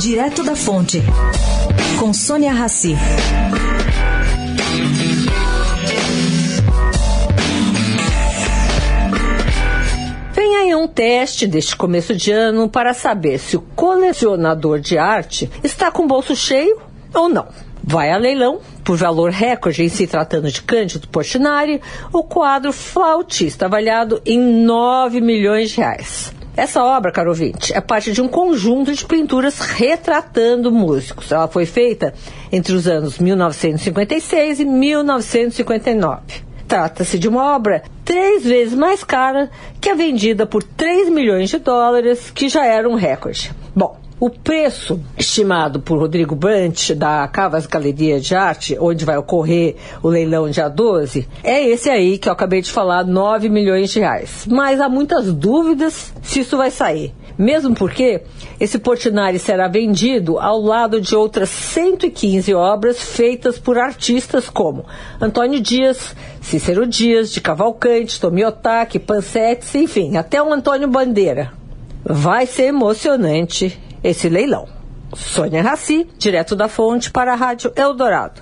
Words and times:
Direto 0.00 0.42
da 0.42 0.56
Fonte, 0.56 1.02
com 1.98 2.10
Sônia 2.10 2.54
Rassi. 2.54 2.96
Vem 10.32 10.56
aí 10.56 10.74
um 10.74 10.88
teste 10.88 11.46
deste 11.46 11.76
começo 11.76 12.16
de 12.16 12.32
ano 12.32 12.66
para 12.66 12.94
saber 12.94 13.38
se 13.38 13.58
o 13.58 13.60
colecionador 13.60 14.80
de 14.80 14.96
arte 14.96 15.50
está 15.62 15.90
com 15.90 16.04
o 16.04 16.08
bolso 16.08 16.34
cheio 16.34 16.80
ou 17.12 17.28
não. 17.28 17.48
Vai 17.84 18.10
a 18.10 18.16
leilão, 18.16 18.58
por 18.82 18.96
valor 18.96 19.30
recorde 19.30 19.82
em 19.82 19.90
se 19.90 20.06
tratando 20.06 20.50
de 20.50 20.62
Cândido 20.62 21.08
Portinari, 21.08 21.78
o 22.10 22.22
quadro 22.22 22.72
Flautista, 22.72 23.66
avaliado 23.66 24.22
em 24.24 24.40
9 24.40 25.20
milhões 25.20 25.68
de 25.68 25.76
reais. 25.76 26.39
Essa 26.60 26.84
obra, 26.84 27.10
caro 27.10 27.30
ouvinte, 27.30 27.72
é 27.74 27.80
parte 27.80 28.12
de 28.12 28.20
um 28.20 28.28
conjunto 28.28 28.92
de 28.92 29.06
pinturas 29.06 29.60
retratando 29.60 30.70
músicos. 30.70 31.32
Ela 31.32 31.48
foi 31.48 31.64
feita 31.64 32.12
entre 32.52 32.74
os 32.74 32.86
anos 32.86 33.18
1956 33.18 34.60
e 34.60 34.66
1959. 34.66 36.20
Trata-se 36.68 37.18
de 37.18 37.26
uma 37.30 37.56
obra 37.56 37.82
três 38.04 38.44
vezes 38.44 38.74
mais 38.74 39.02
cara 39.02 39.50
que 39.80 39.88
a 39.88 39.94
vendida 39.94 40.44
por 40.44 40.62
3 40.62 41.08
milhões 41.08 41.48
de 41.48 41.58
dólares, 41.58 42.30
que 42.30 42.46
já 42.46 42.66
era 42.66 42.86
um 42.86 42.94
recorde. 42.94 43.50
Bom, 43.74 43.98
o 44.20 44.28
preço 44.28 45.00
estimado 45.16 45.80
por 45.80 45.98
Rodrigo 45.98 46.34
Brant, 46.34 46.90
da 46.90 47.26
Cavas 47.26 47.64
Galeria 47.64 48.20
de 48.20 48.34
Arte, 48.34 48.76
onde 48.78 49.02
vai 49.02 49.16
ocorrer 49.16 49.76
o 50.02 50.08
leilão 50.08 50.50
dia 50.50 50.68
12, 50.68 51.26
é 51.42 51.66
esse 51.66 51.88
aí 51.88 52.18
que 52.18 52.28
eu 52.28 52.32
acabei 52.34 52.60
de 52.60 52.70
falar, 52.70 53.02
9 53.02 53.48
milhões 53.48 53.90
de 53.90 53.98
reais. 53.98 54.46
Mas 54.46 54.78
há 54.78 54.90
muitas 54.90 55.32
dúvidas 55.32 56.12
se 56.20 56.40
isso 56.40 56.58
vai 56.58 56.70
sair. 56.70 57.14
Mesmo 57.38 57.74
porque 57.74 58.20
esse 58.60 58.78
Portinari 58.78 59.38
será 59.38 59.66
vendido 59.66 60.38
ao 60.38 60.60
lado 60.60 61.00
de 61.00 61.16
outras 61.16 61.48
115 61.48 62.52
obras 62.52 63.00
feitas 63.00 63.58
por 63.58 63.78
artistas 63.78 64.50
como 64.50 64.84
Antônio 65.18 65.58
Dias, 65.58 66.14
Cícero 66.42 66.86
Dias, 66.86 67.32
de 67.32 67.40
Cavalcante, 67.40 68.20
Tomiotaki, 68.20 68.98
Pansetes, 68.98 69.74
enfim, 69.74 70.18
até 70.18 70.42
o 70.42 70.52
Antônio 70.52 70.88
Bandeira. 70.88 71.52
Vai 72.04 72.46
ser 72.46 72.64
emocionante 72.64 73.80
esse 74.02 74.28
leilão. 74.28 74.68
Sônia 75.14 75.62
Raci, 75.62 76.08
direto 76.18 76.54
da 76.54 76.68
fonte 76.68 77.10
para 77.10 77.32
a 77.32 77.36
Rádio 77.36 77.72
Eldorado. 77.74 78.40